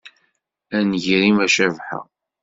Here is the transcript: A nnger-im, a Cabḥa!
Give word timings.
A 0.77 0.79
nnger-im, 0.85 1.37
a 1.45 1.47
Cabḥa! 1.55 1.99